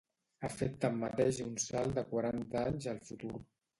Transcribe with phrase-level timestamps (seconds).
[0.45, 3.37] Ha fet tanmateix un salt de quaranta anys al futur.